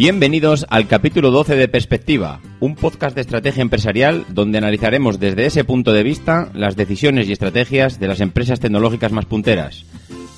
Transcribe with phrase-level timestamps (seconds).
[0.00, 5.62] Bienvenidos al capítulo 12 de Perspectiva, un podcast de estrategia empresarial donde analizaremos desde ese
[5.62, 9.84] punto de vista las decisiones y estrategias de las empresas tecnológicas más punteras,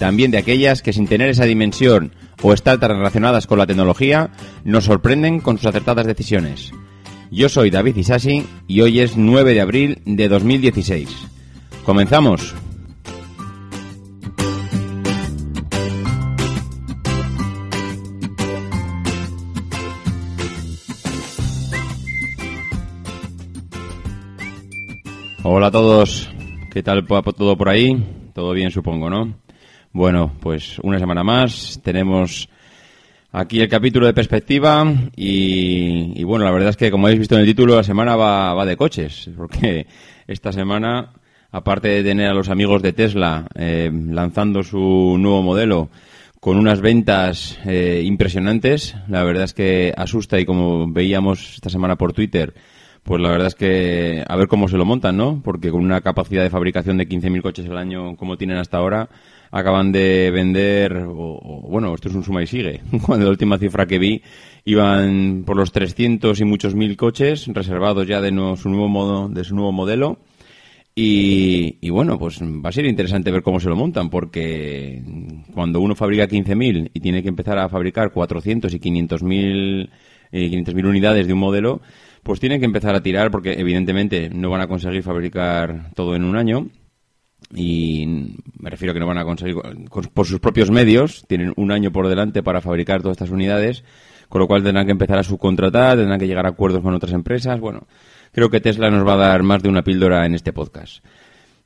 [0.00, 2.10] también de aquellas que sin tener esa dimensión
[2.42, 4.30] o estar tan relacionadas con la tecnología
[4.64, 6.72] nos sorprenden con sus acertadas decisiones.
[7.30, 11.08] Yo soy David Isasi y hoy es 9 de abril de 2016.
[11.84, 12.52] Comenzamos.
[25.44, 26.30] Hola a todos,
[26.72, 28.30] ¿qué tal todo por ahí?
[28.32, 29.34] Todo bien supongo, ¿no?
[29.92, 32.48] Bueno, pues una semana más tenemos
[33.32, 37.40] aquí el capítulo de perspectiva y, bueno, la verdad es que como habéis visto en
[37.40, 39.88] el título, la semana va, de coches, porque
[40.28, 41.12] esta semana,
[41.50, 45.90] aparte de tener a los amigos de Tesla eh, lanzando su nuevo modelo
[46.38, 51.96] con unas ventas eh, impresionantes, la verdad es que asusta y como veíamos esta semana
[51.96, 52.54] por Twitter,
[53.02, 55.40] pues la verdad es que a ver cómo se lo montan, ¿no?
[55.42, 59.08] Porque con una capacidad de fabricación de 15.000 coches al año como tienen hasta ahora,
[59.50, 62.80] acaban de vender, o, bueno, esto es un suma y sigue.
[63.06, 64.22] Cuando la última cifra que vi
[64.64, 69.42] iban por los 300 y muchos mil coches reservados ya de su nuevo modo, de
[69.42, 70.18] su nuevo modelo.
[70.94, 75.02] Y, y, bueno, pues va a ser interesante ver cómo se lo montan, porque
[75.54, 79.88] cuando uno fabrica 15.000 y tiene que empezar a fabricar 400 y 500.000
[80.32, 81.82] eh, 500.000 unidades de un modelo,
[82.22, 86.24] pues tienen que empezar a tirar porque evidentemente no van a conseguir fabricar todo en
[86.24, 86.68] un año
[87.54, 89.56] y me refiero a que no van a conseguir
[90.14, 93.84] por sus propios medios, tienen un año por delante para fabricar todas estas unidades,
[94.28, 97.12] con lo cual tendrán que empezar a subcontratar, tendrán que llegar a acuerdos con otras
[97.12, 97.60] empresas.
[97.60, 97.86] Bueno,
[98.32, 101.04] creo que Tesla nos va a dar más de una píldora en este podcast.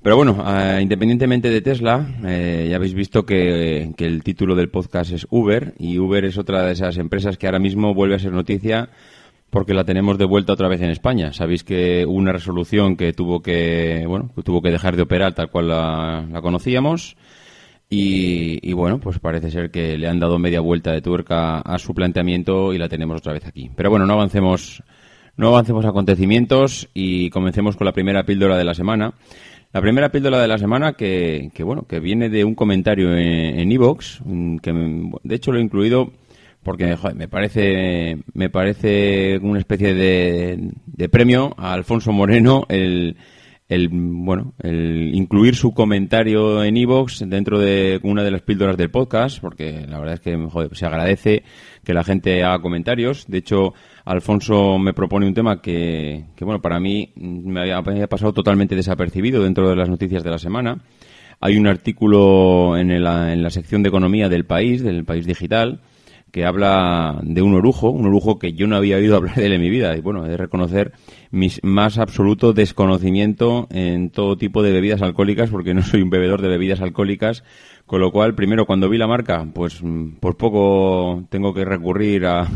[0.02, 4.68] Pero bueno, ah, independientemente de Tesla, eh, ya habéis visto que, que, el título del
[4.68, 8.20] podcast es Uber y Uber es otra de esas empresas que ahora mismo vuelve a
[8.20, 8.90] ser noticia
[9.56, 11.32] porque la tenemos de vuelta otra vez en España.
[11.32, 15.48] Sabéis que hubo una resolución que tuvo que, bueno, tuvo que dejar de operar tal
[15.48, 17.16] cual la, conocíamos.
[17.88, 21.94] Y, bueno, pues parece ser que le han dado media vuelta de tuerca a su
[21.94, 23.70] planteamiento y la tenemos otra vez aquí.
[23.74, 24.82] Pero bueno, no avancemos,
[25.38, 29.14] no avancemos acontecimientos y comencemos con la primera píldora de la semana.
[29.72, 33.72] La primera píldora de la semana que, que bueno, que viene de un comentario en
[33.72, 34.20] Evox,
[34.60, 34.72] que
[35.22, 36.12] de hecho lo he incluido
[36.66, 43.16] porque me parece me parece una especie de, de premio a Alfonso Moreno el,
[43.68, 48.90] el bueno el incluir su comentario en iVoox dentro de una de las píldoras del
[48.90, 50.36] podcast porque la verdad es que
[50.72, 51.44] se agradece
[51.84, 53.26] que la gente haga comentarios.
[53.28, 53.72] De hecho
[54.04, 59.44] Alfonso me propone un tema que, que bueno para mí me había, pasado totalmente desapercibido
[59.44, 60.82] dentro de las noticias de la semana.
[61.38, 65.80] Hay un artículo en, en la sección de economía del país del país digital
[66.36, 69.54] que habla de un orujo, un orujo que yo no había oído hablar de él
[69.54, 69.96] en mi vida.
[69.96, 70.92] Y bueno, he de reconocer
[71.30, 76.42] mi más absoluto desconocimiento en todo tipo de bebidas alcohólicas, porque no soy un bebedor
[76.42, 77.42] de bebidas alcohólicas.
[77.86, 79.80] Con lo cual, primero, cuando vi la marca, pues
[80.20, 82.46] por poco tengo que recurrir a,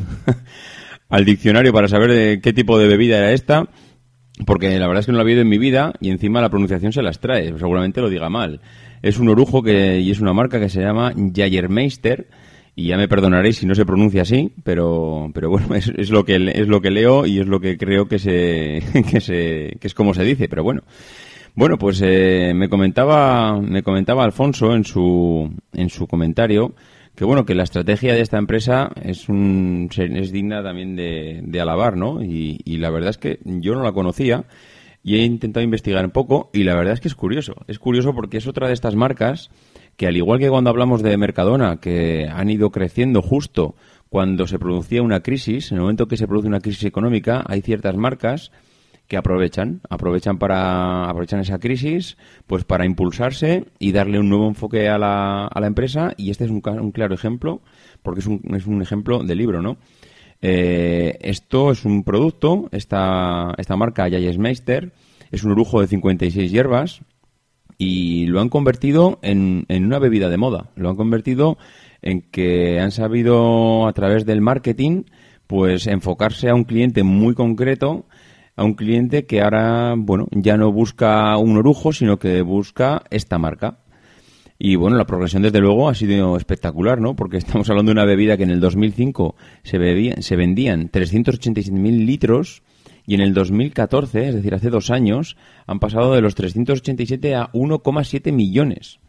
[1.08, 3.66] al diccionario para saber de qué tipo de bebida era esta.
[4.44, 6.50] Porque la verdad es que no lo había oído en mi vida y encima la
[6.50, 7.56] pronunciación se las trae.
[7.56, 8.60] Seguramente lo diga mal.
[9.00, 12.28] Es un orujo que, y es una marca que se llama Jagermeister
[12.80, 16.36] y ya me perdonaréis si no se pronuncia así, pero, pero bueno, es, lo que
[16.36, 19.94] es lo que leo y es lo que creo que se, que se, que es
[19.94, 20.82] como se dice, pero bueno.
[21.54, 26.74] Bueno, pues eh, me comentaba, me comentaba Alfonso en su, en su comentario
[27.16, 31.60] que bueno, que la estrategia de esta empresa es un, es digna también de, de
[31.60, 32.22] alabar, ¿no?
[32.22, 34.44] Y, y la verdad es que yo no la conocía.
[35.02, 37.56] y he intentado investigar un poco y la verdad es que es curioso.
[37.66, 39.50] Es curioso porque es otra de estas marcas
[39.96, 43.74] que al igual que cuando hablamos de Mercadona, que han ido creciendo justo
[44.08, 47.60] cuando se producía una crisis, en el momento que se produce una crisis económica, hay
[47.62, 48.50] ciertas marcas
[49.10, 52.16] que aprovechan, aprovechan para aprovechan esa crisis,
[52.46, 56.44] pues para impulsarse y darle un nuevo enfoque a la, a la empresa y este
[56.44, 57.60] es un, claro ejemplo
[58.02, 59.78] porque es un, es un ejemplo de libro, ¿no?
[60.42, 64.08] Eh, esto es un producto, esta, esta marca
[64.38, 64.92] Meister
[65.32, 67.00] es un orujo de 56 hierbas
[67.80, 70.68] y lo han convertido en, en una bebida de moda.
[70.76, 71.56] Lo han convertido
[72.02, 75.04] en que han sabido a través del marketing
[75.46, 78.04] pues enfocarse a un cliente muy concreto
[78.54, 83.38] a un cliente que ahora, bueno, ya no busca un orujo, sino que busca esta
[83.38, 83.78] marca.
[84.58, 87.16] Y bueno, la progresión desde luego ha sido espectacular, ¿no?
[87.16, 92.04] Porque estamos hablando de una bebida que en el 2005 se, bebía, se vendían 387.000
[92.04, 92.62] litros
[93.10, 95.36] y en el 2014, es decir, hace dos años,
[95.66, 99.00] han pasado de los 387 a 1,7 millones.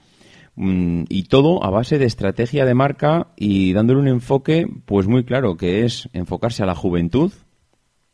[0.56, 5.24] Mm, y todo a base de estrategia de marca y dándole un enfoque, pues muy
[5.24, 7.32] claro, que es enfocarse a la juventud.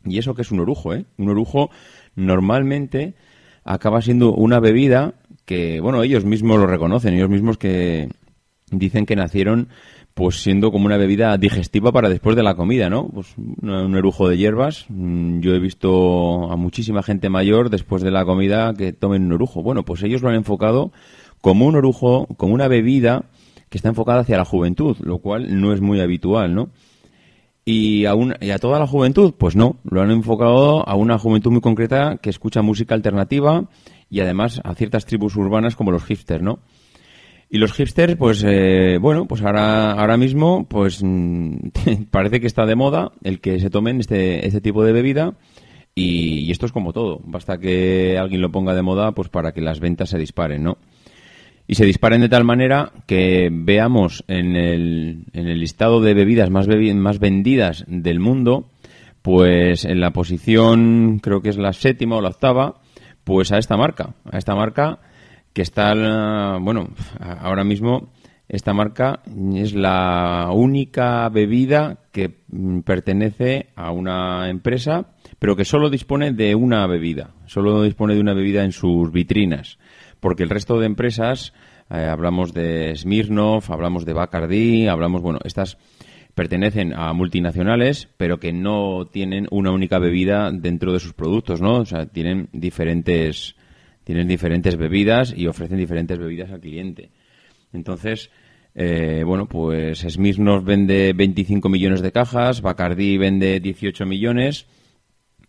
[0.04, 1.06] Y eso que es un orujo, ¿eh?
[1.18, 1.70] Un orujo
[2.16, 3.16] normalmente
[3.64, 5.14] acaba siendo una bebida
[5.46, 8.10] que, bueno, ellos mismos lo reconocen, ellos mismos que
[8.72, 9.70] dicen que nacieron
[10.18, 13.08] pues siendo como una bebida digestiva para después de la comida, ¿no?
[13.08, 14.88] Pues un erujo de hierbas.
[14.90, 19.34] Mm, yo he visto a muchísima gente mayor después de la comida que tomen un
[19.34, 19.62] orujo.
[19.62, 20.92] Bueno, pues ellos lo han enfocado
[21.40, 23.26] como un orujo, como una bebida
[23.70, 26.72] que está enfocada hacia la juventud, lo cual no es muy habitual, ¿no?
[27.64, 31.52] Y a, y a toda la juventud, pues no, lo han enfocado a una juventud
[31.52, 33.70] muy concreta que escucha música alternativa
[34.10, 36.58] y además a ciertas tribus urbanas como los hipsters, ¿no?
[37.50, 41.02] Y los hipsters, pues eh, bueno, pues ahora, ahora mismo, pues
[42.12, 45.36] parece que está de moda el que se tomen este, este tipo de bebida
[45.96, 47.22] y, esto es como todo.
[47.24, 50.78] Basta que alguien lo ponga de moda, pues para que las ventas se disparen, ¿no?
[51.68, 56.50] Y se disparen de tal manera que veamos en el, en el listado de bebidas
[56.50, 58.70] más, más vendidas del mundo,
[59.22, 62.76] pues en la posición, creo que es la séptima o la octava,
[63.24, 65.00] pues a esta marca, a esta marca
[65.58, 66.90] que está, bueno,
[67.20, 68.12] ahora mismo
[68.48, 69.24] esta marca
[69.56, 72.30] es la única bebida que
[72.86, 78.36] pertenece a una empresa, pero que solo dispone de una bebida, solo dispone de una
[78.36, 79.80] bebida en sus vitrinas,
[80.20, 81.54] porque el resto de empresas,
[81.90, 85.80] eh, hablamos de Smirnoff, hablamos de Bacardi, hablamos, bueno, estas
[86.36, 91.80] pertenecen a multinacionales, pero que no tienen una única bebida dentro de sus productos, ¿no?
[91.80, 93.56] O sea, tienen diferentes,
[94.08, 97.10] tienen diferentes bebidas y ofrecen diferentes bebidas al cliente.
[97.74, 98.32] Entonces,
[98.74, 104.66] eh, bueno, pues Smith nos vende 25 millones de cajas, Bacardi vende 18 millones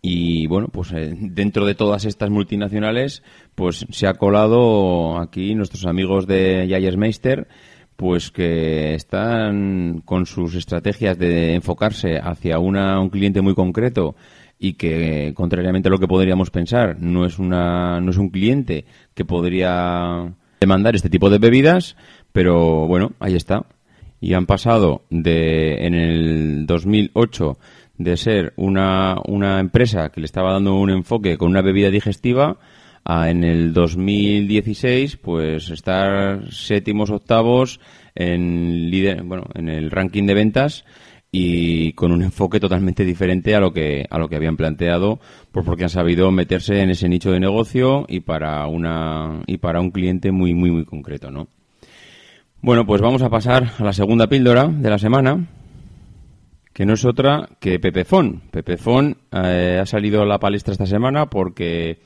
[0.01, 3.23] y bueno, pues eh, dentro de todas estas multinacionales,
[3.55, 7.47] pues se ha colado aquí nuestros amigos de Jayersmeister
[7.95, 14.15] pues que están con sus estrategias de enfocarse hacia una, un cliente muy concreto
[14.59, 18.85] y que contrariamente a lo que podríamos pensar no es una no es un cliente
[19.13, 21.95] que podría demandar este tipo de bebidas
[22.31, 23.65] pero bueno ahí está.
[24.21, 27.57] Y han pasado de en el 2008
[27.97, 32.57] de ser una, una empresa que le estaba dando un enfoque con una bebida digestiva
[33.05, 37.79] en el 2016 pues estar séptimos octavos
[38.13, 40.85] en líder, bueno en el ranking de ventas
[41.31, 45.19] y con un enfoque totalmente diferente a lo que a lo que habían planteado
[45.51, 49.79] pues porque han sabido meterse en ese nicho de negocio y para una y para
[49.79, 51.47] un cliente muy muy muy concreto no
[52.61, 55.47] bueno pues vamos a pasar a la segunda píldora de la semana
[56.73, 61.27] que no es otra que Pepefon Pepefon eh, ha salido a la palestra esta semana
[61.27, 61.99] porque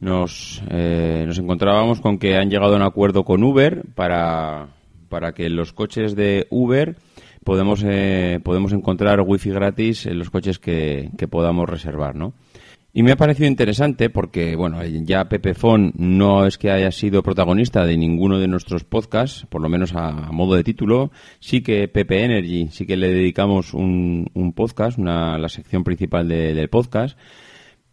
[0.00, 4.68] nos, eh, nos encontrábamos con que han llegado a un acuerdo con Uber para,
[5.08, 6.96] para que los coches de Uber
[7.48, 12.34] podemos, eh, podemos encontrar wifi gratis en los coches que, que podamos reservar, ¿no?
[12.92, 17.86] Y me ha parecido interesante porque, bueno, ya Pepefon no es que haya sido protagonista
[17.86, 21.10] de ninguno de nuestros podcasts, por lo menos a, modo de título.
[21.40, 26.28] Sí que Pepe Energy, sí que le dedicamos un, un podcast, una, la sección principal
[26.28, 27.18] del podcast.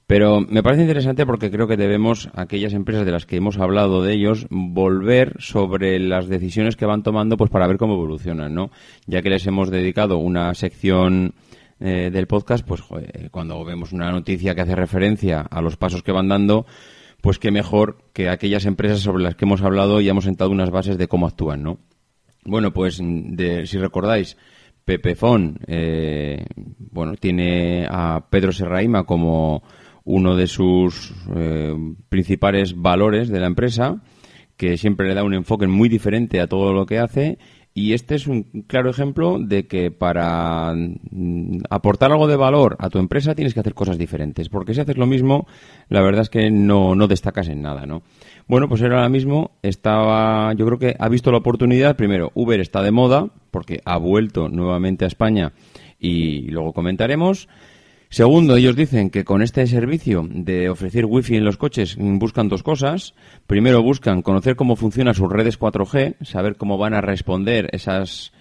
[0.07, 4.03] Pero me parece interesante porque creo que debemos, aquellas empresas de las que hemos hablado
[4.03, 8.69] de ellos, volver sobre las decisiones que van tomando pues para ver cómo evolucionan, ¿no?
[9.07, 11.33] Ya que les hemos dedicado una sección
[11.79, 12.83] eh, del podcast, pues
[13.31, 16.67] cuando vemos una noticia que hace referencia a los pasos que van dando,
[17.21, 20.69] pues qué mejor que aquellas empresas sobre las que hemos hablado y hemos sentado unas
[20.69, 21.79] bases de cómo actúan, ¿no?
[22.43, 24.37] Bueno, pues de, si recordáis,
[24.85, 26.45] Pepefon, eh,
[26.77, 29.63] bueno, tiene a Pedro Serraima como
[30.05, 31.75] uno de sus eh,
[32.09, 34.01] principales valores de la empresa,
[34.55, 37.37] que siempre le da un enfoque muy diferente a todo lo que hace
[37.77, 42.89] y este es un claro ejemplo de que para mm, aportar algo de valor a
[42.89, 44.47] tu empresa tienes que hacer cosas diferentes.
[44.47, 45.45] Porque si haces lo mismo,
[45.89, 48.01] la verdad es que no, no destacas en nada, ¿no?
[48.47, 51.97] Bueno, pues ahora mismo estaba, yo creo que ha visto la oportunidad.
[51.97, 55.51] Primero, Uber está de moda porque ha vuelto nuevamente a España
[55.99, 57.49] y luego comentaremos.
[58.15, 62.63] Segundo, ellos dicen que con este servicio de ofrecer wifi en los coches buscan dos
[62.63, 63.13] cosas.
[63.45, 68.31] Primero, buscan conocer cómo funcionan sus redes 4G, saber cómo van a responder esas,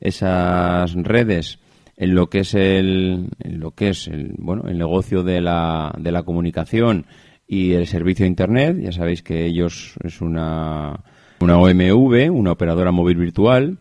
[0.00, 1.60] esas redes
[1.96, 6.12] en lo que es el, lo que es el, bueno, el negocio de la, de
[6.12, 7.06] la comunicación
[7.48, 8.76] y el servicio de Internet.
[8.82, 11.04] Ya sabéis que ellos es una,
[11.40, 13.78] una OMV, una operadora móvil virtual.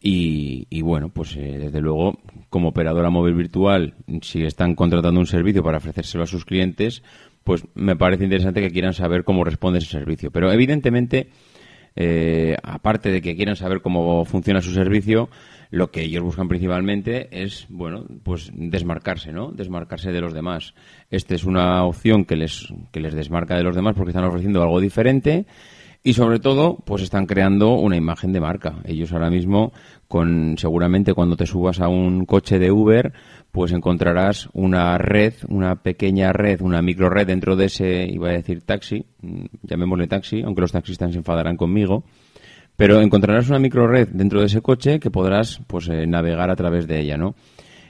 [0.00, 2.18] Y, y bueno, pues eh, desde luego
[2.50, 7.02] como operadora móvil virtual, si están contratando un servicio para ofrecérselo a sus clientes,
[7.42, 10.30] pues me parece interesante que quieran saber cómo responde ese servicio.
[10.30, 11.30] Pero evidentemente,
[11.96, 15.30] eh, aparte de que quieran saber cómo funciona su servicio,
[15.70, 19.50] lo que ellos buscan principalmente es, bueno, pues desmarcarse, ¿no?
[19.50, 20.74] Desmarcarse de los demás.
[21.10, 24.62] Esta es una opción que les, que les desmarca de los demás porque están ofreciendo
[24.62, 25.46] algo diferente
[26.08, 28.76] y sobre todo, pues están creando una imagen de marca.
[28.86, 29.74] Ellos ahora mismo,
[30.08, 33.12] con seguramente cuando te subas a un coche de Uber,
[33.52, 38.32] pues encontrarás una red, una pequeña red, una micro red dentro de ese, iba a
[38.32, 42.04] decir taxi, mm, llamémosle taxi, aunque los taxistas se enfadarán conmigo,
[42.74, 46.56] pero encontrarás una micro red dentro de ese coche que podrás pues eh, navegar a
[46.56, 47.34] través de ella, ¿no?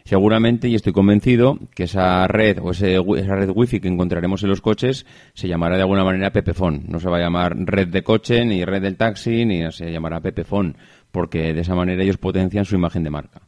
[0.09, 4.49] Seguramente, y estoy convencido, que esa red o ese, esa red wifi que encontraremos en
[4.49, 6.87] los coches se llamará de alguna manera Pepefon.
[6.89, 10.23] No se va a llamar red de coche, ni red del taxi, ni se llamará
[10.23, 10.79] Pepefon,
[11.13, 13.43] porque de esa manera ellos potencian su imagen de marca.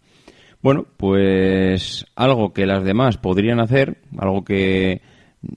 [0.60, 5.00] Bueno, pues algo que las demás podrían hacer, algo que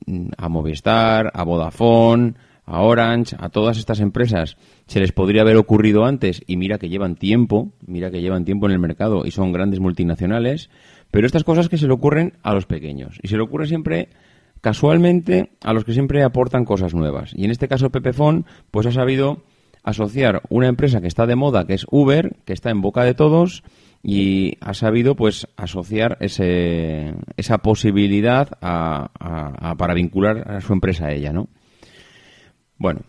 [0.05, 5.57] mm, a Movistar, a Vodafone, a Orange, a todas estas empresas se les podría haber
[5.57, 9.31] ocurrido antes y mira que llevan tiempo, mira que llevan tiempo en el mercado y
[9.31, 10.69] son grandes multinacionales,
[11.11, 13.19] pero estas cosas que se le ocurren a los pequeños.
[13.21, 14.09] Y se le ocurre siempre,
[14.61, 17.33] casualmente, a los que siempre aportan cosas nuevas.
[17.35, 19.43] Y en este caso Pepefon, pues ha sabido
[19.83, 23.13] asociar una empresa que está de moda, que es Uber, que está en boca de
[23.13, 23.63] todos,
[24.01, 31.31] y ha sabido pues asociar ese, esa posibilidad para vincular a su empresa a ella,
[31.31, 31.47] ¿no?
[32.77, 33.01] Bueno,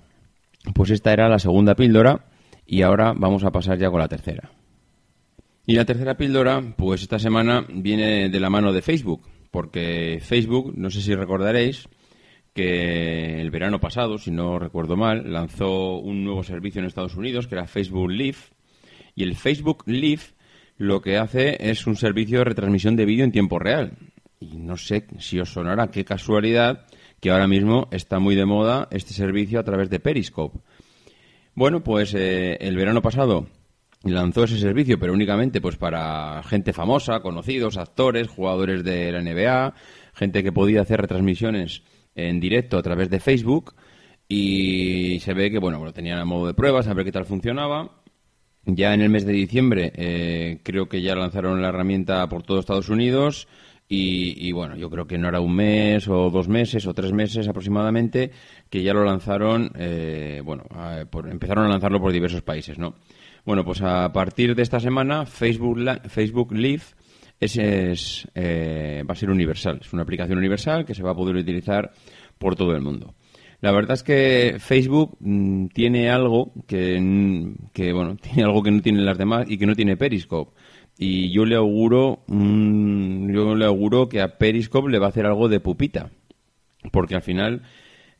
[0.75, 2.27] pues esta era la segunda píldora
[2.67, 4.51] y ahora vamos a pasar ya con la tercera.
[5.67, 10.75] Y la tercera píldora, pues esta semana viene de la mano de Facebook, porque Facebook,
[10.77, 11.89] no sé si recordaréis,
[12.53, 17.49] que el verano pasado, si no recuerdo mal, lanzó un nuevo servicio en Estados Unidos
[17.49, 18.39] que era Facebook Live.
[19.17, 20.23] Y el Facebook Live
[20.77, 23.93] lo que hace es un servicio de retransmisión de vídeo en tiempo real.
[24.41, 26.87] Y no sé si os sonará, qué casualidad
[27.25, 30.59] que ahora mismo está muy de moda este servicio a través de Periscope.
[31.55, 33.47] Bueno, pues eh, el verano pasado
[34.03, 39.73] lanzó ese servicio, pero únicamente pues para gente famosa, conocidos, actores, jugadores de la NBA,
[40.13, 41.83] gente que podía hacer retransmisiones
[42.15, 43.75] en directo a través de Facebook
[44.29, 47.25] y se ve que bueno, lo tenían a modo de pruebas, a ver qué tal
[47.25, 48.03] funcionaba.
[48.67, 52.61] Ya en el mes de diciembre eh, creo que ya lanzaron la herramienta por todo
[52.61, 53.49] Estados Unidos
[53.87, 57.47] y, bueno, yo creo que no era un mes o dos meses o tres meses
[57.47, 58.31] aproximadamente
[58.71, 60.65] que ya lo lanzaron, eh, bueno,
[61.31, 62.95] empezaron a lanzarlo por diversos países, ¿no?
[63.45, 66.85] Bueno, pues a partir de esta semana, Facebook, Facebook Live
[67.39, 69.81] es, eh, va a ser universal.
[69.83, 71.93] Es una aplicación universal que se va a poder utilizar
[72.39, 73.15] por todo el mundo.
[73.61, 78.81] La verdad es que Facebook mm, tiene algo que, que, bueno, tiene algo que no
[78.81, 80.53] tienen las demás y que no tiene Periscope.
[80.99, 85.27] Y yo le auguro, mm, yo le auguro que a Periscope le va a hacer
[85.27, 86.11] algo de pupita.
[86.93, 87.63] Porque al final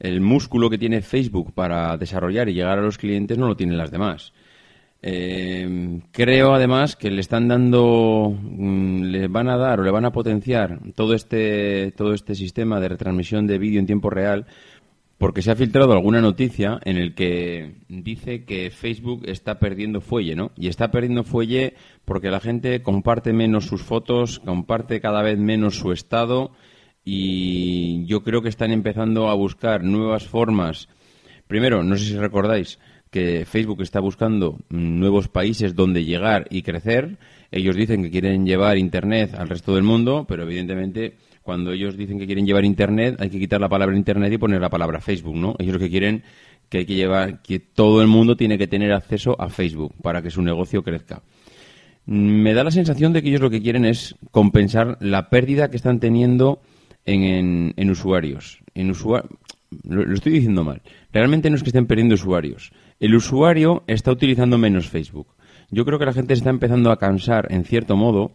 [0.01, 3.77] el músculo que tiene Facebook para desarrollar y llegar a los clientes no lo tienen
[3.77, 4.33] las demás.
[5.07, 10.07] Eh, creo además que le están dando, mm, le van a dar o le van
[10.07, 14.47] a potenciar todo este, todo este sistema de retransmisión de vídeo en tiempo real
[15.25, 20.37] porque se ha filtrado alguna noticia en el que dice que Facebook está perdiendo fuelle,
[20.37, 20.53] ¿no?
[20.55, 21.73] Y está perdiendo fuelle
[22.05, 26.51] porque la gente comparte menos sus fotos, comparte cada vez menos su estado
[27.07, 30.91] y yo creo que están empezando a buscar nuevas formas.
[31.47, 32.79] Primero, no sé si recordáis,
[33.11, 37.17] que Facebook está buscando nuevos países donde llegar y crecer.
[37.51, 42.19] Ellos dicen que quieren llevar Internet al resto del mundo, pero evidentemente cuando ellos dicen
[42.19, 45.37] que quieren llevar Internet hay que quitar la palabra Internet y poner la palabra Facebook,
[45.37, 45.55] ¿no?
[45.59, 46.25] Ellos lo que quieren
[46.71, 50.23] que hay que llevar, que todo el mundo tiene que tener acceso a Facebook para
[50.23, 51.23] que su negocio crezca.
[52.07, 55.77] Me da la sensación de que ellos lo que quieren es compensar la pérdida que
[55.77, 56.63] están teniendo
[57.05, 58.61] en, en, usuarios.
[58.75, 60.81] En lo, lo estoy diciendo mal.
[61.13, 62.73] Realmente no es que estén perdiendo usuarios.
[63.01, 65.29] El usuario está utilizando menos Facebook.
[65.71, 68.33] Yo creo que la gente se está empezando a cansar, en cierto modo,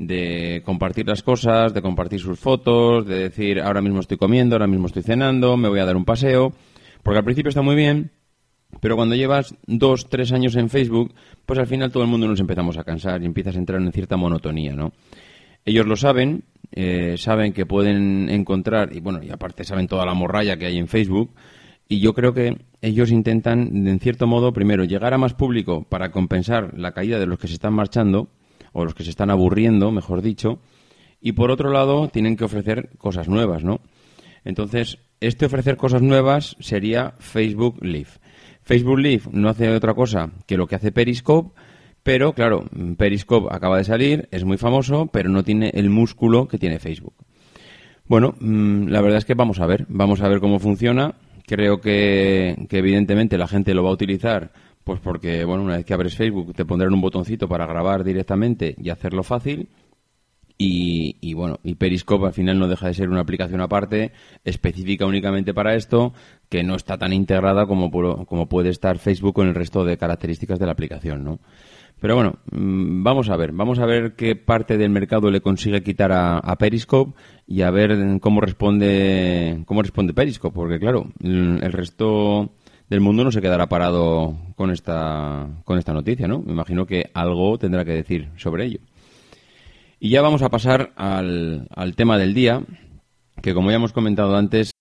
[0.00, 4.66] de compartir las cosas, de compartir sus fotos, de decir ahora mismo estoy comiendo, ahora
[4.66, 6.54] mismo estoy cenando, me voy a dar un paseo.
[7.02, 8.10] Porque al principio está muy bien,
[8.80, 11.12] pero cuando llevas dos, tres años en Facebook,
[11.44, 13.92] pues al final todo el mundo nos empezamos a cansar y empiezas a entrar en
[13.92, 14.92] cierta monotonía, ¿no?
[15.66, 20.14] Ellos lo saben, eh, saben que pueden encontrar, y bueno, y aparte saben toda la
[20.14, 21.34] morralla que hay en Facebook,
[21.88, 26.10] y yo creo que ellos intentan, en cierto modo, primero, llegar a más público para
[26.10, 28.30] compensar la caída de los que se están marchando,
[28.72, 30.60] o los que se están aburriendo, mejor dicho,
[31.20, 33.80] y por otro lado, tienen que ofrecer cosas nuevas, ¿no?
[34.44, 38.10] Entonces, este ofrecer cosas nuevas sería Facebook Live.
[38.62, 41.52] Facebook Live no hace otra cosa que lo que hace Periscope,
[42.02, 42.64] pero claro,
[42.96, 47.14] Periscope acaba de salir, es muy famoso, pero no tiene el músculo que tiene Facebook.
[48.06, 51.14] Bueno, mm, la verdad es que vamos a ver, vamos a ver cómo funciona.
[51.46, 54.52] Creo que, evidentemente la gente lo va a utilizar,
[54.84, 58.74] pues porque, bueno, una vez que abres Facebook te pondrán un botoncito para grabar directamente
[58.78, 59.68] y hacerlo fácil.
[60.62, 64.12] Y, bueno, y Periscope al final no deja de ser una aplicación aparte,
[64.44, 66.12] específica únicamente para esto,
[66.50, 67.90] que no está tan integrada como,
[68.26, 71.40] como puede estar Facebook con el resto de características de la aplicación, ¿no?
[71.98, 75.82] Pero bueno, mm, vamos a ver, vamos a ver qué parte del mercado le consigue
[75.82, 82.50] quitar a, Periscope y a ver cómo responde, cómo responde Periscope, porque claro, el resto
[82.90, 86.40] del mundo no se quedará parado con esta, con esta noticia, ¿no?
[86.40, 88.80] Me imagino que algo tendrá que decir sobre ello.
[90.00, 92.62] Y ya vamos a pasar al, al tema del día,
[93.42, 94.72] que como ya hemos comentado antes,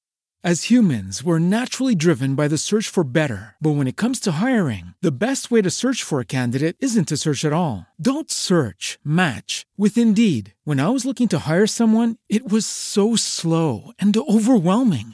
[0.42, 3.56] As humans, we're naturally driven by the search for better.
[3.60, 7.10] But when it comes to hiring, the best way to search for a candidate isn't
[7.10, 7.86] to search at all.
[8.00, 10.54] Don't search, match with Indeed.
[10.64, 15.14] When I was looking to hire someone, it was so slow and overwhelming.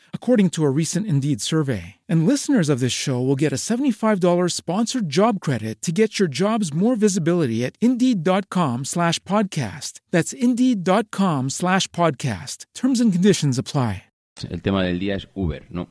[0.13, 1.95] according to a recent Indeed survey.
[2.07, 4.21] And listeners of this show will get a $75
[4.53, 9.99] sponsored job credit to get your jobs more visibility at Indeed.com slash podcast.
[10.11, 12.65] That's Indeed.com slash podcast.
[12.73, 14.03] Terms and conditions apply.
[14.49, 15.89] El tema del día es Uber, ¿no?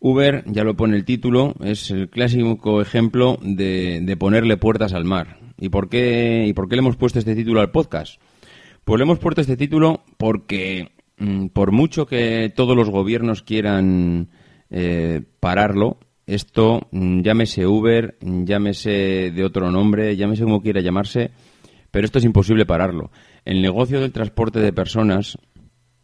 [0.00, 5.04] Uber, ya lo pone el título, es el clásico ejemplo de, de ponerle puertas al
[5.04, 5.38] mar.
[5.58, 8.18] ¿Y por, qué, ¿Y por qué le hemos puesto este título al podcast?
[8.84, 10.90] Pues le hemos puesto este título porque
[11.52, 14.30] por mucho que todos los gobiernos quieran
[14.70, 21.30] eh, pararlo, esto, mm, llámese Uber, llámese de otro nombre, llámese como quiera llamarse,
[21.90, 23.10] pero esto es imposible pararlo.
[23.44, 25.36] El negocio del transporte de personas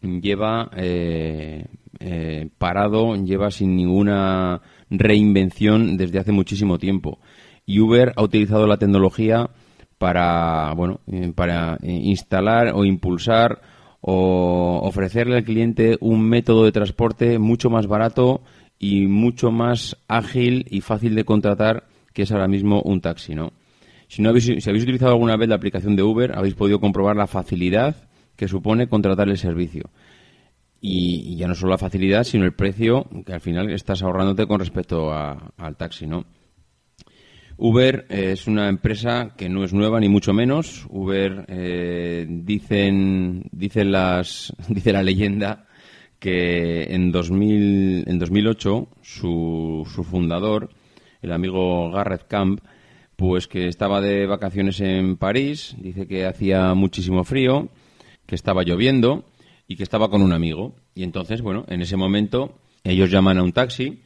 [0.02, 1.66] lleva eh,
[2.00, 7.20] eh, parado, lleva sin ninguna reinvención desde hace muchísimo tiempo.
[7.64, 9.50] Y Uber ha utilizado la tecnología
[9.98, 11.00] para, bueno,
[11.34, 13.60] para instalar o impulsar
[14.08, 18.40] o ofrecerle al cliente un método de transporte mucho más barato
[18.78, 23.52] y mucho más ágil y fácil de contratar que es ahora mismo un taxi, ¿no?
[24.06, 27.16] Si, no habéis, si habéis utilizado alguna vez la aplicación de Uber, habéis podido comprobar
[27.16, 27.96] la facilidad
[28.36, 29.90] que supone contratar el servicio.
[30.80, 34.60] Y, ya no solo la facilidad, sino el precio que al final estás ahorrándote con
[34.60, 36.26] respecto al taxi, ¿no?
[37.58, 40.86] Uber eh, es una empresa que no es nueva ni mucho menos.
[40.90, 45.66] Uber eh, dicen dicen las dice la leyenda
[46.18, 50.70] que en 2000 en 2008 su, su fundador
[51.22, 52.60] el amigo Garrett Camp
[53.16, 57.70] pues que estaba de vacaciones en París, dice que hacía muchísimo frío,
[58.26, 59.24] que estaba lloviendo
[59.66, 60.74] y que estaba con un amigo.
[60.94, 64.02] Y entonces, bueno, en ese momento ellos llaman a un taxi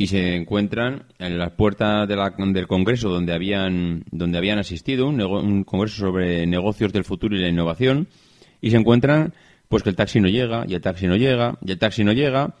[0.00, 6.06] y se encuentran en las puertas del congreso donde habían donde habían asistido un, congreso
[6.06, 8.08] sobre negocios del futuro y la innovación
[8.62, 9.34] y se encuentran
[9.68, 12.14] pues que el taxi no llega y el taxi no llega y el taxi no
[12.14, 12.54] llega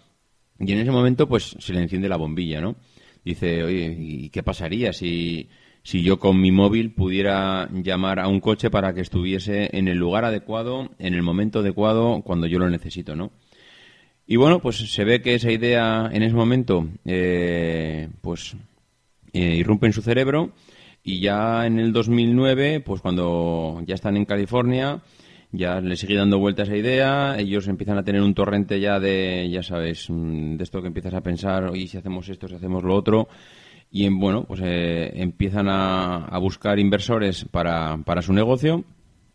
[0.58, 2.76] y en ese momento pues se le enciende la bombilla no
[3.24, 5.48] dice oye y qué pasaría si
[5.82, 9.96] si yo con mi móvil pudiera llamar a un coche para que estuviese en el
[9.96, 13.32] lugar adecuado en el momento adecuado cuando yo lo necesito no
[14.30, 18.54] y bueno, pues se ve que esa idea en ese momento eh, pues
[19.32, 20.52] eh, irrumpe en su cerebro
[21.02, 25.02] y ya en el 2009, pues cuando ya están en California,
[25.50, 29.48] ya le sigue dando vuelta esa idea, ellos empiezan a tener un torrente ya de,
[29.50, 32.84] ya sabes, mm, de esto que empiezas a pensar, oye, si hacemos esto, si hacemos
[32.84, 33.26] lo otro,
[33.90, 38.84] y en, bueno, pues eh, empiezan a, a, buscar inversores para, para su negocio,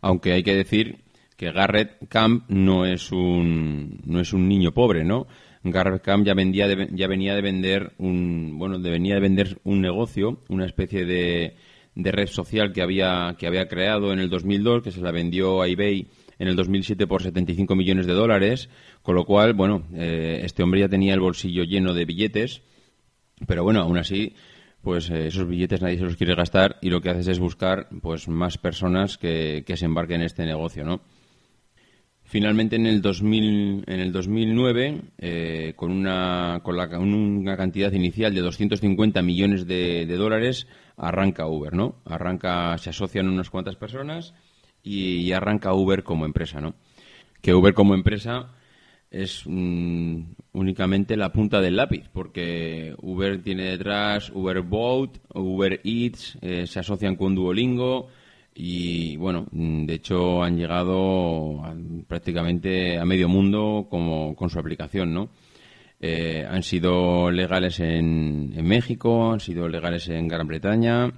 [0.00, 1.04] aunque hay que decir
[1.36, 5.26] que Garrett Camp no es un, no es un niño pobre, ¿no?
[5.62, 9.80] Garrett Camp ya, vendía ya venía de vender un, bueno, de, venía de vender un
[9.80, 11.56] negocio, una especie de
[11.96, 15.62] de red social que había, que había creado en el 2002, que se la vendió
[15.62, 16.06] a eBay
[16.38, 18.68] en el 2007 por 75 millones de dólares,
[19.02, 22.62] con lo cual, bueno, eh, este hombre ya tenía el bolsillo lleno de billetes,
[23.46, 24.34] pero bueno, aún así,
[24.82, 27.88] pues eh, esos billetes nadie se los quiere gastar y lo que haces es buscar,
[28.02, 31.00] pues, más personas que, que se embarquen en este negocio, ¿no?
[32.28, 38.40] Finalmente, en el, 2000, en el 2009, eh, con, una, con, una cantidad inicial de
[38.40, 42.02] 250 millones de, dólares, arranca Uber, ¿no?
[42.04, 44.34] Arranca, se asocian unas cuantas personas
[44.82, 46.74] y, arranca Uber como empresa, ¿no?
[47.40, 48.50] Que Uber como empresa
[49.08, 56.38] es mm, únicamente la punta del lápiz, porque Uber tiene detrás Uber Boat, Uber Eats,
[56.42, 58.08] eh, se asocian con Duolingo,
[58.58, 61.62] y bueno, de hecho han llegado
[62.08, 65.28] prácticamente a medio mundo como, con su aplicación, ¿no?
[66.00, 71.12] Eh, han sido legales en, en, México, han sido legales en Gran Bretaña,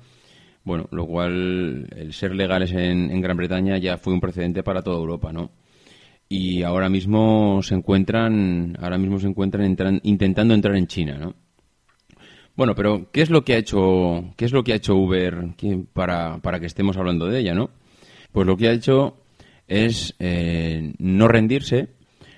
[0.65, 4.83] bueno, lo cual el ser legales en, en Gran Bretaña ya fue un precedente para
[4.83, 5.53] toda Europa, ¿no?
[6.29, 11.35] Y ahora mismo se encuentran, ahora mismo se encuentran intentando entrar en China, ¿no?
[12.59, 15.55] Bueno, pero ¿qué es lo que ha hecho, qué es lo que ha hecho Uber
[15.93, 17.71] para, para que estemos hablando de ella, no?
[18.33, 19.17] Pues lo que ha hecho
[19.69, 21.91] es eh, no rendirse,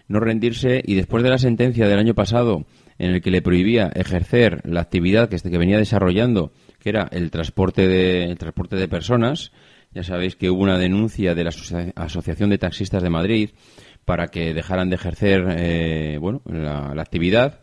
[0.09, 2.67] no rendirse y después de la sentencia del año pasado
[2.99, 7.31] en el que le prohibía ejercer la actividad que, que venía desarrollando, que era el
[7.31, 9.53] transporte de, el transporte de personas,
[9.95, 11.53] ya sabéis que hubo una denuncia de la
[11.97, 13.51] Asociación de Taxistas de Madrid
[14.05, 17.61] para que dejaran de ejercer eh, bueno, la actividad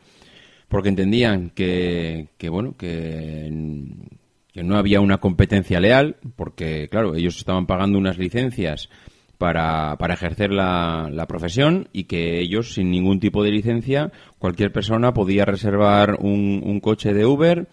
[0.67, 3.49] porque entendían que, que bueno, que,
[4.55, 8.89] no había una competencia leal, porque, claro, ellos estaban pagando unas licencias
[9.37, 14.71] para, para ejercer la, la, profesión y que ellos, sin ningún tipo de licencia, cualquier
[14.71, 17.67] persona podía reservar un, un coche de Uber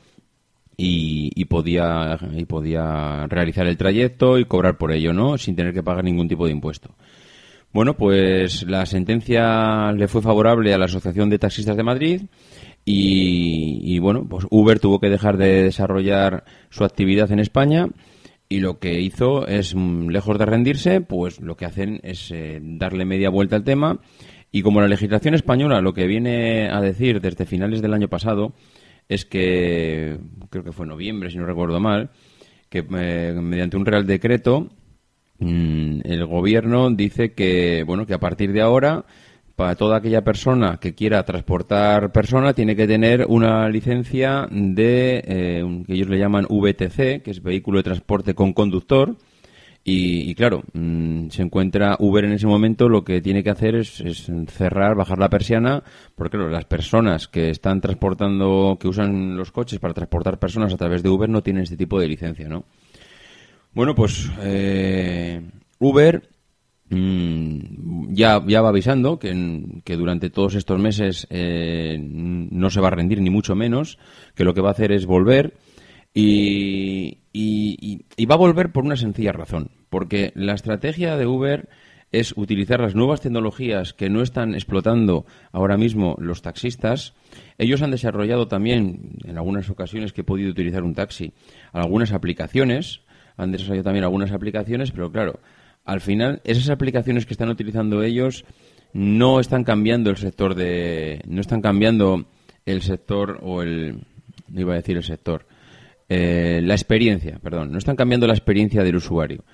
[0.76, 5.38] y, y, podía, y podía realizar el trayecto y cobrar por ello, ¿no?
[5.38, 6.94] Sin tener que pagar ningún tipo de impuesto.
[7.72, 12.22] Bueno, pues la sentencia le fue favorable a la Asociación de Taxistas de Madrid
[12.86, 17.88] y, bueno, pues Uber tuvo que dejar de desarrollar su actividad en España
[18.48, 22.60] y lo que hizo es, mm, lejos de rendirse, pues lo que hacen es eh,
[22.62, 24.00] darle media vuelta al tema.
[24.52, 28.54] Y como la legislación española lo que viene a decir desde finales del año pasado
[29.08, 30.18] es que,
[30.50, 32.10] creo que fue noviembre si no recuerdo mal,
[32.68, 34.68] que eh, mediante un real decreto
[35.38, 39.06] mm, el gobierno dice que, bueno, que a partir de ahora
[39.56, 45.84] para toda aquella persona que quiera transportar personas tiene que tener una licencia de eh,
[45.86, 49.16] que ellos le llaman VTC, que es vehículo de transporte con conductor.
[49.86, 54.02] Y, claro, mm, se encuentra Uber en ese momento, lo que tiene que hacer es,
[54.48, 55.82] cerrar, bajar la persiana,
[56.14, 61.02] porque las personas que están transportando, que usan los coches para transportar personas a través
[61.02, 62.64] de Uber no tienen este tipo de licencia, ¿no?
[63.74, 65.42] Bueno, pues eh,
[65.78, 66.30] Uber
[66.90, 72.88] Mm, ya, ya va avisando que, que, durante todos estos meses eh, no se va
[72.88, 73.98] a rendir ni mucho menos,
[74.34, 75.54] que lo que va a hacer es volver
[76.12, 81.68] y, y, va a volver por una sencilla razón, porque la estrategia de Uber
[82.12, 87.14] es utilizar las nuevas tecnologías que no están explotando ahora mismo los taxistas.
[87.58, 91.32] Ellos han desarrollado también, en algunas ocasiones que he podido utilizar un taxi,
[91.72, 93.00] algunas aplicaciones,
[93.36, 95.40] han desarrollado también algunas aplicaciones, pero claro,
[95.84, 98.44] al final esas aplicaciones que están utilizando ellos
[98.92, 102.26] no están cambiando el sector de no están cambiando
[102.66, 104.04] el sector o el
[104.54, 105.46] iba a decir el sector
[106.08, 109.44] eh, la experiencia perdón no están cambiando la experiencia del usuario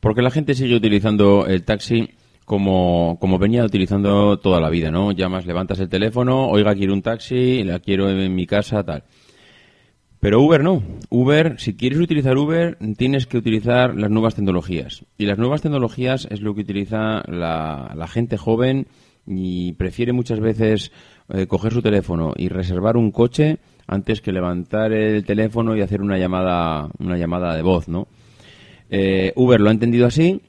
[0.00, 2.10] porque la gente sigue utilizando el taxi
[2.44, 5.12] como, como venía utilizando toda la vida, ¿no?
[5.12, 9.04] Llamas, levantas el teléfono, oiga, quiero un taxi, la quiero en mi casa, tal.
[10.24, 10.82] Pero Uber no.
[11.10, 15.04] Uber, si quieres utilizar Uber, tienes que utilizar las nuevas tecnologías.
[15.18, 18.86] Y las nuevas tecnologías es lo que utiliza la, gente joven
[19.26, 20.92] y prefiere muchas veces
[21.28, 26.00] eh, coger su teléfono y reservar un coche antes que levantar el teléfono y hacer
[26.00, 28.08] una llamada, una llamada de voz, ¿no?
[28.88, 30.40] Eh, Uber lo ha entendido así,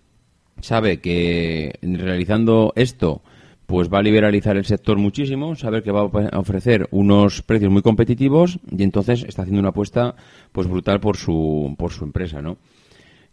[0.61, 3.23] sabe que realizando esto
[3.65, 7.81] pues va a liberalizar el sector muchísimo, saber que va a ofrecer unos precios muy
[7.81, 10.15] competitivos y entonces está haciendo una apuesta
[10.51, 12.57] pues brutal por su, por su empresa, ¿no?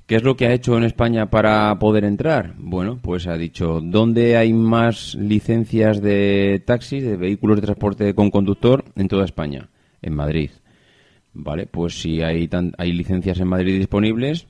[0.06, 2.54] ¿Qué es lo que ha hecho en España para poder entrar?
[2.58, 8.30] Bueno, pues ha dicho, ¿dónde hay más licencias de taxis, de vehículos de transporte con
[8.30, 9.68] conductor en toda España?
[10.02, 10.50] En Madrid.
[11.32, 14.48] Vale, pues si hay, hay licencias en Madrid disponibles,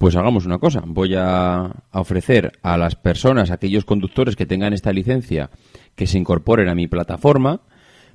[0.00, 0.82] pues hagamos una cosa.
[0.86, 5.50] Voy a, ofrecer a las personas, a aquellos conductores que tengan esta licencia,
[5.94, 7.60] que se incorporen a mi plataforma.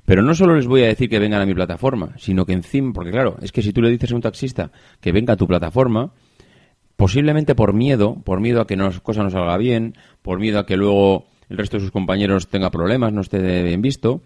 [0.04, 2.92] Pero no solo les voy a decir que vengan a mi plataforma, sino que encima,
[2.92, 5.46] porque claro, es que si tú le dices a un taxista que venga a tu
[5.46, 6.10] plataforma,
[6.96, 10.66] posiblemente por miedo, por miedo a que las cosa no salga bien, por miedo a
[10.66, 14.22] que luego el resto de sus compañeros tenga problemas, no esté bien visto,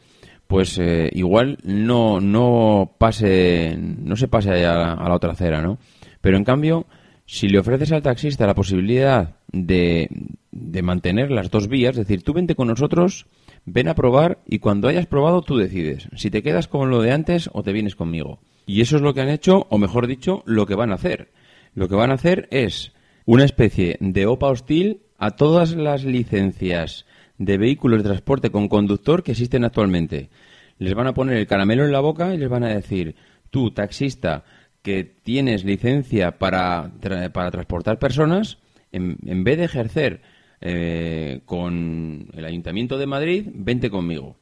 [0.47, 5.61] pues eh, igual no, no pase, no se pase a la, a la otra acera,
[5.61, 5.77] ¿no?
[6.23, 6.87] Pero en cambio,
[7.31, 10.09] si le ofreces al taxista la posibilidad de,
[10.51, 13.27] de mantener las dos vías, es decir, tú vente con nosotros,
[13.65, 17.13] ven a probar y cuando hayas probado tú decides si te quedas con lo de
[17.13, 18.41] antes o te vienes conmigo.
[18.67, 21.31] Y eso es lo que han hecho, o mejor dicho, lo que van a hacer
[21.75, 22.93] lo que van a hacer es
[23.27, 27.07] una especie de OPA hostil a todas las licencias
[27.39, 30.31] de vehículos de transporte con conductor que existen actualmente.
[30.79, 33.15] Les van a poner el caramelo en la boca y les van a decir,
[33.51, 34.45] tú, taxista,
[34.83, 36.93] que tienes licencia para,
[37.33, 38.59] para transportar personas,
[38.93, 40.23] en, en, vez de ejercer
[40.61, 44.37] eh, con el Ayuntamiento de Madrid, vente conmigo.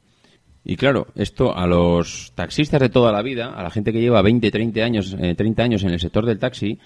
[0.65, 4.23] Y claro, esto a los taxistas de toda la vida, a la gente que lleva
[4.23, 6.79] 20, 30 años, 30 eh, años en el sector del taxi,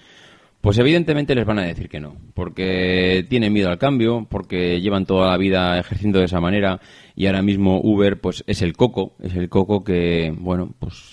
[0.61, 5.05] pues evidentemente les van a decir que no, porque tienen miedo al cambio, porque llevan
[5.05, 6.79] toda la vida ejerciendo de esa manera
[7.17, 11.12] y ahora mismo Uber pues es el coco, es el coco que, bueno, pues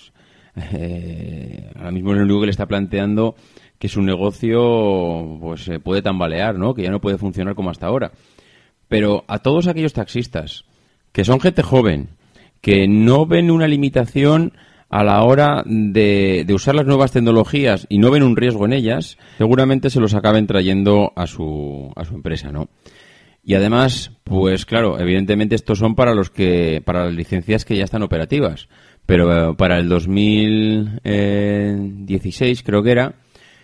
[0.56, 3.34] eh, ahora mismo el único que le está planteando
[3.78, 6.74] que su negocio pues se puede tambalear, ¿no?
[6.74, 8.12] Que ya no puede funcionar como hasta ahora.
[8.88, 10.64] Pero a todos aquellos taxistas
[11.12, 12.10] que son gente joven,
[12.60, 14.52] que no ven una limitación
[14.90, 19.18] a la hora de, usar las nuevas tecnologías y no ven un riesgo en ellas,
[19.38, 22.68] seguramente se los acaben trayendo a su, a su empresa, ¿no?
[23.42, 27.84] Y además, pues claro, evidentemente estos son para los que, para las licencias que ya
[27.84, 28.68] están operativas.
[29.10, 33.16] Pero eh, para el 2016, creo que era,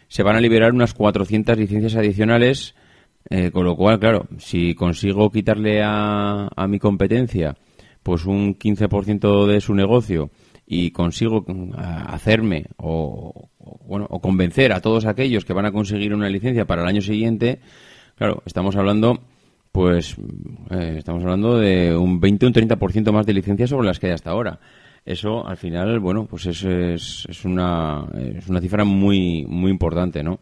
[0.09, 2.75] se van a liberar unas 400 licencias adicionales,
[3.31, 7.55] eh, con lo cual, claro, si consigo quitarle a, a mi competencia
[8.03, 10.33] pues un 15% de su negocio
[10.67, 13.49] y consigo mm, hacerme o,
[13.87, 17.03] bueno o convencer a todos aquellos que van a conseguir una licencia para el año
[17.03, 17.61] siguiente
[18.17, 19.21] claro estamos hablando
[19.71, 20.17] pues
[20.71, 24.07] eh, estamos hablando de un 20 o un 30% más de licencias sobre las que
[24.07, 24.61] hay hasta ahora
[25.07, 28.05] eso al final bueno pues es, es, es una
[28.37, 30.40] es una cifra muy muy importante no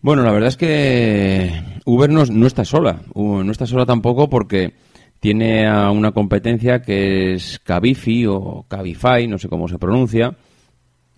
[0.00, 1.50] bueno la verdad es que
[1.84, 4.74] Uber no, no está sola no está sola tampoco porque
[5.20, 10.36] tiene a una competencia que es Cabify o Cabify, no sé cómo se pronuncia,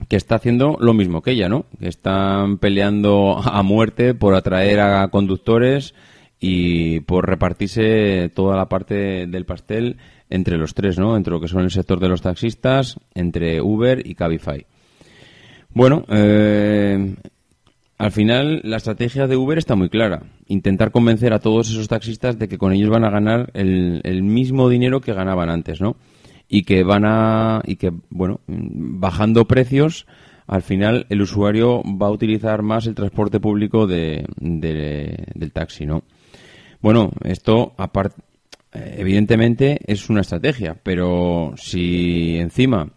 [0.09, 1.67] que está haciendo lo mismo que ella, ¿no?
[1.79, 5.95] Que están peleando a muerte por atraer a conductores
[6.41, 9.97] y por repartirse toda la parte del pastel
[10.31, 11.17] entre los tres, ¿no?
[11.17, 14.67] Entre lo que son el sector de los taxistas, entre Uber y Cabify.
[15.71, 17.15] Bueno, eh,
[17.99, 20.23] al final, la estrategia de Uber está muy clara.
[20.47, 24.69] Intentar convencer a todos esos taxistas de que con ellos van a ganar el, mismo
[24.69, 25.97] dinero que ganaban antes, ¿no?
[26.49, 30.07] Y que van a, y que, bueno, bajando precios,
[30.47, 36.05] al final el usuario va a utilizar más el transporte público de, del taxi, ¿no?
[36.81, 38.23] Bueno, esto, aparte,
[38.73, 42.93] evidentemente es una estrategia, pero si encima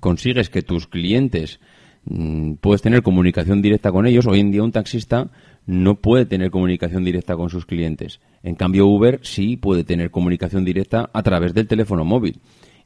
[0.00, 1.60] consigues que tus clientes
[2.04, 4.26] Mm, puedes tener comunicación directa con ellos.
[4.26, 5.30] Hoy en día un taxista
[5.66, 8.20] no puede tener comunicación directa con sus clientes.
[8.42, 12.40] En cambio Uber sí puede tener comunicación directa a través del teléfono móvil.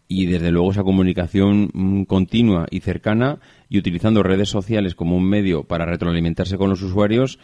[0.06, 5.24] Y desde luego esa comunicación mm, continua y cercana y utilizando redes sociales como un
[5.24, 7.38] medio para retroalimentarse con los usuarios,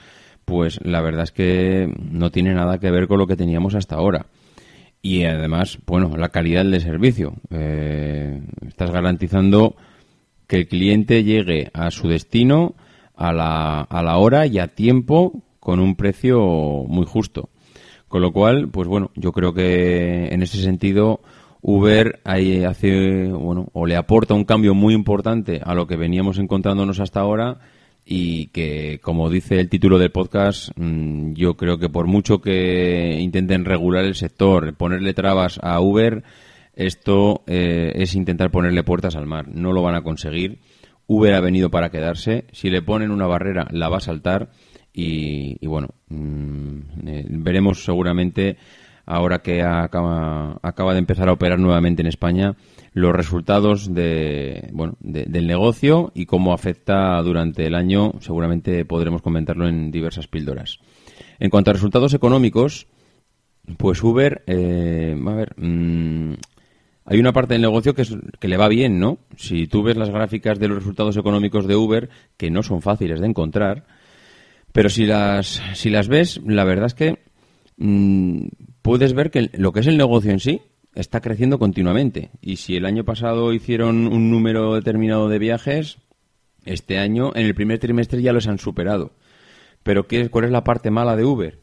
[0.45, 3.95] pues la verdad es que no tiene nada que ver con lo que teníamos hasta
[3.95, 4.27] ahora.
[5.03, 7.35] Y además, bueno, la calidad del servicio.
[7.51, 9.77] Eh, estás garantizando
[10.47, 12.75] que el cliente llegue a su destino
[13.15, 16.41] a la, a la hora y a tiempo con un precio
[16.87, 17.49] muy justo.
[18.09, 21.21] Con lo cual, pues bueno, yo creo que en ese sentido
[21.63, 26.39] Uber ahí hace, bueno, o le aporta un cambio muy importante a lo que veníamos
[26.39, 27.59] encontrándonos hasta ahora
[28.05, 33.19] y que, como dice el título del podcast, mm, yo creo que por mucho que
[33.21, 36.25] intenten regular el sector, ponerle trabas a Uber,
[36.75, 39.49] esto eh, es intentar ponerle puertas al mar.
[39.49, 40.61] No lo van a conseguir.
[41.07, 42.47] Uber ha venido para quedarse.
[42.53, 44.51] Si le ponen una barrera, la va a saltar.
[44.93, 48.57] Y, bueno, mm, eh, veremos seguramente
[49.07, 52.55] ahora que acaba, acaba de empezar a operar nuevamente en España,
[52.93, 58.15] los resultados de, bueno, del negocio y cómo afecta durante el año.
[58.21, 60.79] Seguramente podremos comentarlo en diversas píldoras.
[61.39, 62.87] En cuanto a resultados económicos,
[63.77, 66.35] pues Uber, eh, a ver, mm,
[67.05, 68.05] hay una parte del negocio que,
[68.39, 69.19] que le va bien, ¿no?
[69.37, 73.21] Si tú ves las gráficas de los resultados económicos de Uber, que no son fáciles
[73.21, 73.85] de encontrar,
[74.73, 77.19] pero si las, si las ves, la verdad es que
[77.77, 78.49] mm,
[78.83, 80.61] puedes ver que lo que es el negocio en sí
[80.95, 82.31] está creciendo continuamente.
[82.41, 85.99] Y si el año pasado hicieron un número determinado de viajes,
[86.65, 89.13] este año, en el primer trimestre ya los han superado.
[89.83, 91.59] Pero ¿qué, ¿cuál es la parte mala de Uber?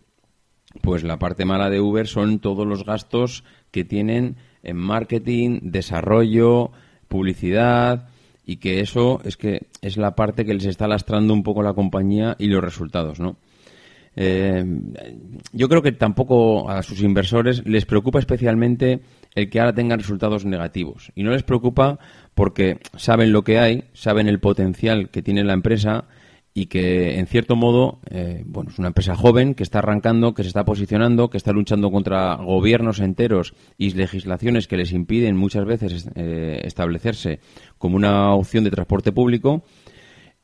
[0.81, 6.71] Pues la parte mala de Uber son todos los gastos que tienen en marketing, desarrollo,
[7.07, 8.09] publicidad
[8.45, 11.73] y que eso es que es la parte que les está lastrando un poco la
[11.73, 13.37] compañía y los resultados, ¿no?
[14.19, 14.65] Eh,
[15.53, 19.01] yo creo que tampoco a sus inversores les preocupa especialmente
[19.35, 21.11] el que ahora tengan resultados negativos.
[21.13, 21.99] Y no les preocupa
[22.33, 26.05] porque saben lo que hay, saben el potencial que tiene la empresa
[26.55, 30.41] y que, en cierto modo, eh, bueno, es una empresa joven que está arrancando, que
[30.41, 35.65] se está posicionando, que está luchando contra gobiernos enteros y legislaciones que les impiden muchas
[35.65, 37.41] veces eh, establecerse
[37.77, 39.63] como una opción de transporte público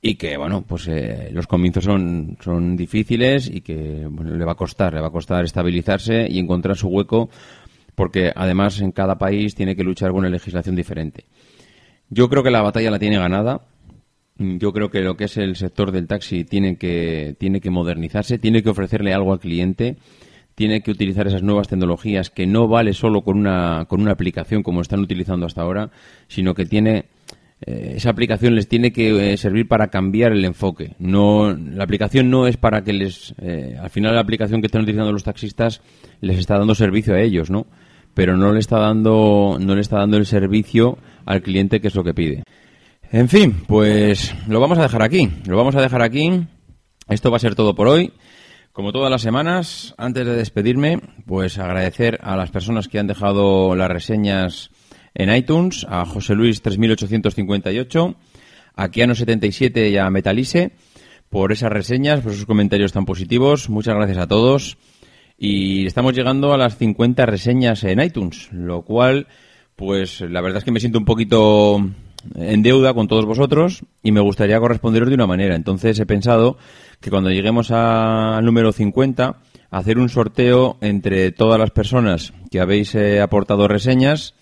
[0.05, 4.55] y que bueno pues eh, los comienzos son son difíciles y que le va a
[4.55, 7.29] costar le va a costar estabilizarse y encontrar su hueco
[7.95, 11.25] porque además en cada país tiene que luchar con una legislación diferente.
[12.09, 13.61] Yo creo que la batalla la tiene ganada.
[14.37, 18.39] Yo creo que lo que es el sector del taxi tiene que tiene que modernizarse
[18.39, 19.97] tiene que ofrecerle algo al cliente
[20.55, 24.63] tiene que utilizar esas nuevas tecnologías que no vale solo con una con una aplicación
[24.63, 25.91] como están utilizando hasta ahora
[26.27, 27.05] sino que tiene
[27.65, 30.95] eh, esa aplicación les tiene que eh, servir para cambiar el enfoque.
[30.99, 34.81] No, la aplicación no es para que les, eh, al final la aplicación que están
[34.81, 35.81] utilizando los taxistas
[36.21, 37.67] les está dando servicio a ellos, ¿no?
[38.13, 41.95] Pero no le está dando, no le está dando el servicio al cliente que es
[41.95, 42.43] lo que pide.
[43.11, 45.29] En fin, pues lo vamos a dejar aquí.
[45.47, 46.45] Lo vamos a dejar aquí.
[47.07, 48.11] Esto va a ser todo por hoy.
[48.71, 53.75] Como todas las semanas, antes de despedirme, pues agradecer a las personas que han dejado
[53.75, 54.71] las reseñas
[55.15, 58.15] en iTunes, a José Luis 3858,
[58.75, 60.71] a Kiano77 y a Metalise
[61.29, 63.69] por esas reseñas, por esos comentarios tan positivos.
[63.69, 64.77] Muchas gracias a todos.
[65.37, 69.27] Y estamos llegando a las 50 reseñas en iTunes, lo cual,
[69.75, 71.83] pues la verdad es que me siento un poquito
[72.35, 75.55] en deuda con todos vosotros y me gustaría corresponderos de una manera.
[75.55, 76.57] Entonces he pensado
[77.01, 79.39] que cuando lleguemos al número 50,
[79.71, 84.35] hacer un sorteo entre todas las personas que habéis eh, aportado reseñas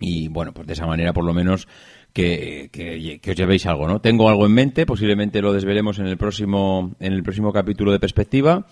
[0.00, 1.68] y bueno, pues de esa manera por lo menos
[2.12, 4.00] que, que, os llevéis algo, ¿no?
[4.00, 8.00] Tengo algo en mente, posiblemente lo desvelemos en el próximo, en el próximo capítulo de
[8.00, 8.66] perspectiva,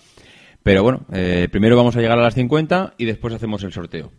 [0.63, 4.11] pero bueno, eh, primero vamos a llegar a las 50 y después hacemos el sorteo.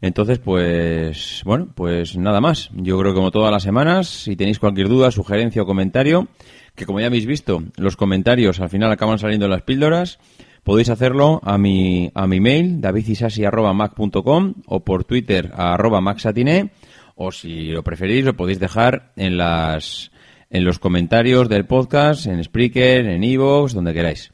[0.00, 2.70] Entonces, pues, bueno, pues nada más.
[2.74, 6.28] Yo creo que como todas las semanas, si tenéis cualquier duda, sugerencia o comentario,
[6.76, 10.20] que como ya habéis visto, los comentarios al final acaban saliendo en las píldoras,
[10.68, 16.72] Podéis hacerlo a mi, a mi mail, davidisasi.mac.com o por Twitter a arroba maxatiné
[17.16, 20.10] o si lo preferís lo podéis dejar en las
[20.50, 24.30] en los comentarios del podcast, en Spreaker, en Evox, donde queráis.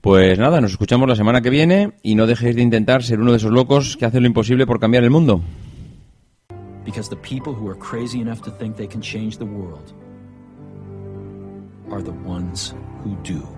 [0.00, 3.32] Pues nada, nos escuchamos la semana que viene y no dejéis de intentar ser uno
[3.32, 5.42] de esos locos que hacen lo imposible por cambiar el mundo.
[6.84, 9.92] Because the people who are crazy enough to think they can change the world
[11.90, 13.57] are the ones who do.